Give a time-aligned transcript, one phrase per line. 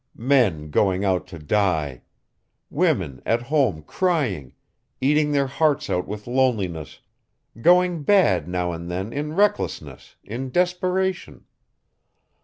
[0.17, 2.01] Men going out to die.
[2.71, 4.53] Women at home crying,
[4.99, 7.01] eating their hearts out with loneliness,
[7.61, 11.45] going bad now and then in recklessness, in desperation.